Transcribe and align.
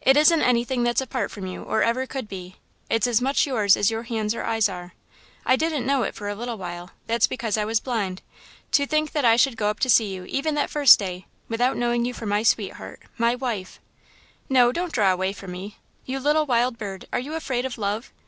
It 0.00 0.16
isn't 0.16 0.40
anything 0.42 0.84
that's 0.84 1.00
apart 1.00 1.32
from 1.32 1.48
you, 1.48 1.64
or 1.64 1.82
ever 1.82 2.06
could 2.06 2.28
be; 2.28 2.58
it's 2.88 3.08
as 3.08 3.20
much 3.20 3.44
yours 3.44 3.76
as 3.76 3.90
your 3.90 4.04
hands 4.04 4.36
or 4.36 4.44
eyes 4.44 4.68
are. 4.68 4.94
I 5.44 5.56
didn't 5.56 5.84
know 5.84 6.04
it 6.04 6.14
for 6.14 6.28
a 6.28 6.36
little 6.36 6.56
while 6.56 6.90
that's 7.08 7.26
because 7.26 7.56
I 7.56 7.64
was 7.64 7.80
blind. 7.80 8.22
To 8.70 8.86
think 8.86 9.10
that 9.10 9.24
I 9.24 9.34
should 9.34 9.56
go 9.56 9.66
up 9.68 9.80
to 9.80 9.90
see 9.90 10.14
you, 10.14 10.22
even 10.26 10.54
that 10.54 10.70
first 10.70 10.96
day, 11.00 11.26
without 11.48 11.76
knowing 11.76 12.04
you 12.04 12.14
for 12.14 12.24
my 12.24 12.44
sweetheart 12.44 13.02
my 13.18 13.34
wife!" 13.34 13.80
"No, 14.48 14.70
don't 14.70 14.92
draw 14.92 15.12
away 15.12 15.32
from 15.32 15.50
me. 15.50 15.76
You 16.04 16.20
little 16.20 16.46
wild 16.46 16.78
bird, 16.78 17.08
are 17.12 17.18
you 17.18 17.34
afraid 17.34 17.64
of 17.66 17.76
Love? 17.76 18.12